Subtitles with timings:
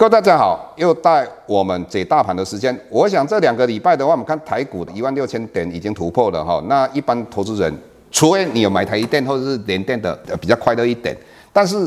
[0.00, 2.74] 各位大家好，又到我们解大盘的时间。
[2.88, 6.58] 我想这两个礼拜的话，我们看台股的一万六千点已经突破了哈。
[6.68, 7.70] 那一般投资人，
[8.10, 11.14] 除非你有买台积电或者是联电的，比较快乐一点。
[11.52, 11.86] 但是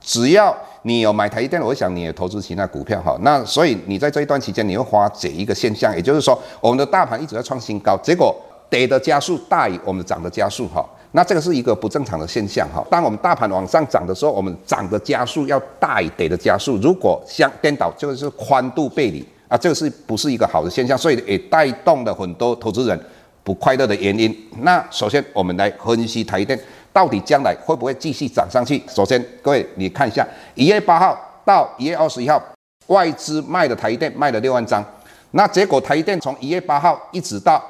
[0.00, 3.18] 只要你有买台积电，我想你也投资其他股票哈。
[3.22, 8.32] 那所以你在这一段期间，你会发觉一个现象，也就是说，我们的大盘一直在创新高，结果
[8.70, 10.88] 跌的加速大于我们涨的加速哈。
[11.12, 12.84] 那这个是一个不正常的现象哈。
[12.90, 16.76] 当我们大盘往上涨的时候，我们涨的加速要大一点的加速。
[16.78, 20.96] 如果相颠倒，这个是宽度背离啊，这个是不是一个好的现象？
[20.96, 23.00] 所以也带动了很多投资人
[23.42, 24.36] 不快乐的原因。
[24.60, 26.58] 那首先我们来分析台电
[26.92, 28.82] 到底将来会不会继续涨上去？
[28.86, 32.42] 首先各位你看一下，一月八号到一月二十一号，
[32.88, 34.84] 外资卖的台电卖了六万张，
[35.30, 37.64] 那结果台电从一月八号一直到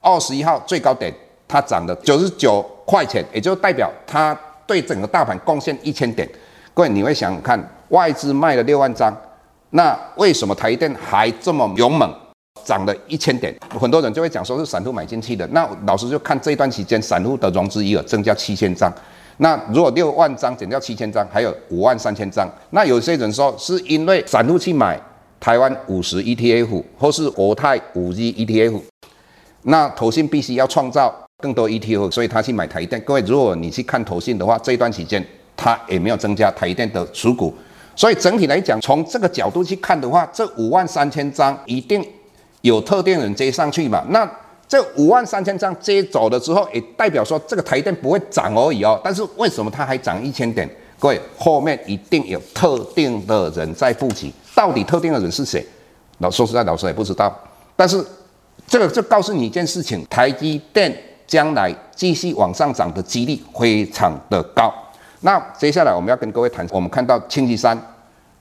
[0.00, 1.12] 二十一号最高点。
[1.48, 4.36] 它涨了九十九块钱，也就代表它
[4.66, 6.28] 对整个大盘贡献一千点。
[6.74, 9.14] 各位，你会想看，外资卖了六万张，
[9.70, 12.12] 那为什么台电还这么勇猛，
[12.64, 13.54] 涨了一千点？
[13.80, 15.46] 很多人就会讲说是散户买进去的。
[15.48, 18.92] 那老师就看这一段期间，散户的融资余额增加七千张。
[19.38, 22.48] 那如果六万张减掉七千张，还有五万三千张。
[22.70, 25.00] 那有些人说是因为散户去买
[25.38, 28.80] 台湾五十 ETF 或是国泰五 G ETF，
[29.62, 31.14] 那投信必须要创造。
[31.38, 32.98] 更多 ETF，所以他去买台电。
[33.02, 35.22] 各位，如果你去看投信的话，这一段期间
[35.54, 37.54] 他也没有增加台电的持股，
[37.94, 42.02] 所以整体来讲，从这个角度去看的话，这五万三千张一定
[42.62, 44.02] 有特定人接上去嘛？
[44.08, 44.26] 那
[44.66, 48.98] 这五万三千张接走了之后，也代表说这个台电不会涨而已哦。
[49.04, 50.66] 但是为什么它还涨一千点？
[50.98, 55.62] 各位，后面一定有特定的人在布局，到底特定的人是谁？
[56.20, 57.38] 老说实在，老师也不知道。
[57.76, 58.02] 但是
[58.66, 60.90] 这个就告诉你一件事情：台积电。
[61.26, 64.72] 将来继续往上涨的几率非常的高。
[65.20, 67.76] 那接下来我们要跟各位谈，我们看到星期三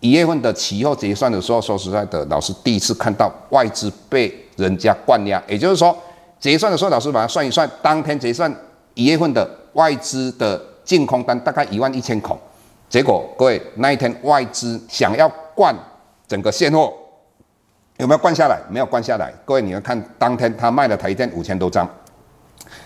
[0.01, 5.97] 一月份的期货结算的时候，说实在的，老师第一次看到外资被人家灌压，也就是说
[6.39, 8.53] 结算的时候，老师把它算一算，当天结算
[8.93, 12.39] 一月份的外资的净空单大概一万一千口，
[12.89, 15.73] 结果各位那一天外资想要灌
[16.27, 16.93] 整个现货，
[17.97, 18.59] 有没有灌下来？
[18.69, 19.33] 没有灌下来。
[19.45, 21.89] 各位你要看当天他卖了台电五千多张。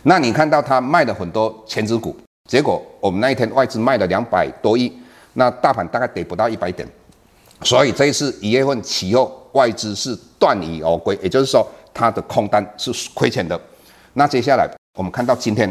[0.03, 2.15] 那你看到他卖了很多权值股，
[2.49, 4.91] 结果我们那一天外资卖了两百多亿，
[5.33, 6.87] 那大盘大概跌不到一百点，
[7.63, 13.59] 所以这一次一月份期货外资是断以而归，也就是说它的空单是亏钱的。
[14.13, 15.69] 那接下来我们看到今天，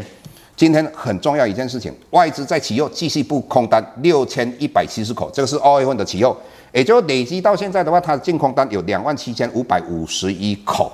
[0.55, 6.37] 今天很重要一件事情，外资在期货继续布空单六千一百七十口，这个是二月份的期货，
[6.73, 10.93] 也就累积到现在的话，它的净空单有两万七千五百五十一口，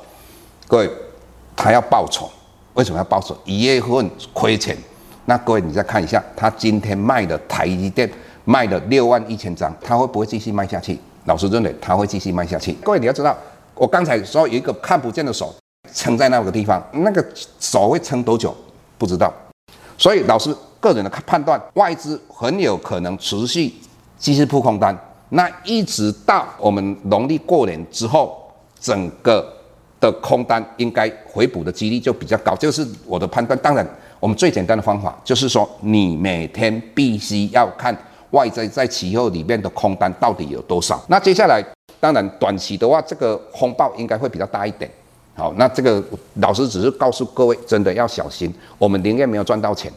[0.68, 0.90] 各位，
[1.56, 2.30] 他要报仇。
[2.74, 3.36] 为什么要报仇？
[3.44, 4.76] 一月份亏钱，
[5.26, 8.10] 那各位你再看一下，他今天卖的台积电
[8.44, 10.98] 卖了六万一千张，他会不会继续卖下去？
[11.26, 12.72] 老师认为他会继续卖下去。
[12.82, 13.36] 各位你要知道，
[13.76, 15.54] 我刚才说有一个看不见的手
[15.94, 17.24] 撑在那个地方，那个
[17.60, 18.52] 手会撑多久？
[18.98, 19.32] 不知道。
[19.96, 23.72] 所以老师个人的判断，外资很有可能持续
[24.18, 24.98] 继续铺空单，
[25.28, 29.46] 那一直到我们农历过年之后，整个。
[30.04, 33.58] 的空单应该回补的几率就比较高，这个是我的判断。
[33.60, 33.86] 当然，
[34.20, 37.96] 我们最简单的方法就是说，你每天必须要看
[38.32, 41.02] 外资在期货里面的空单到底有多少。
[41.08, 41.64] 那接下来，
[41.98, 44.90] 当然短期的话，这个风暴应该会比较大一点。
[45.34, 46.04] 好，那这个
[46.34, 48.52] 老师只是告诉各位，真的要小心。
[48.76, 49.90] 我们宁愿没有赚到钱，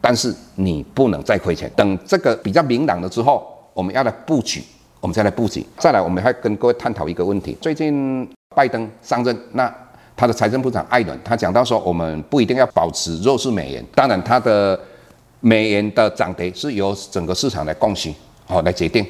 [0.00, 1.70] 但是你不能再亏钱。
[1.76, 4.64] 等这个比较明朗了之后，我们要来布局，
[5.00, 5.66] 我们再来布局。
[5.76, 8.26] 再来，我们还跟各位探讨一个问题：最近。
[8.56, 9.72] 拜登上任，那
[10.16, 14.78] 他的财政部长艾伦，他讲到说，我们不一定要保持弱势美元，当然他的
[15.38, 18.12] 美元的涨跌是由整个市场来供需，
[18.46, 19.06] 好来决定。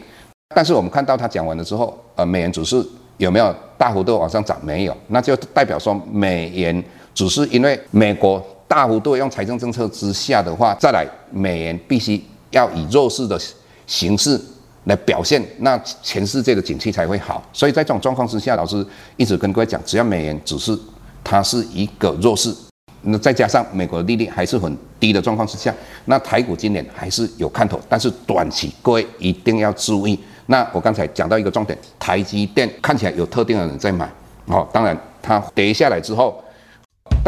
[0.54, 2.86] 但是我们看到他讲完了之后，呃，美元指数
[3.16, 4.58] 有没有大幅度往上涨？
[4.62, 6.84] 没有，那就代表说美元
[7.14, 13.40] 只是因为美国大幅度用财政政策之下的话，再来美元必须要以弱势的
[13.86, 14.38] 形式。
[14.84, 17.42] 来表现，那全世界的景气才会好。
[17.52, 18.84] 所以在这种状况之下，老师
[19.16, 20.76] 一直跟各位讲，只要美元只是
[21.22, 22.54] 它是一个弱势，
[23.02, 25.74] 那再加上美国的利率还是很低的状况之下，
[26.06, 27.78] 那台股今年还是有看头。
[27.88, 30.18] 但是短期各位一定要注意。
[30.46, 34.10] 那我刚才讲到一个重点，台积电看起来有特定的人在买，
[34.46, 36.42] 哦，当然它跌下来之后。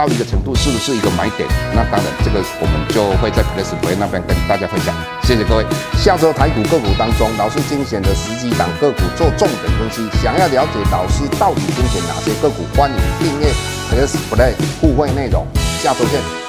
[0.02, 1.49] 到一个程度是不是一个买点？
[1.72, 4.93] 那当然，这个我们就会在 Plus Play 那边跟大家分享。
[5.22, 5.64] 谢谢各位。
[5.96, 10.02] 下周台股个股当中，老师精选的十几档个股做重点分析。
[10.20, 13.46] 想要了解老师到底精选哪些个股，欢迎订阅
[13.93, 15.46] PressPlay 互惠内容。
[15.81, 16.41] 下周见。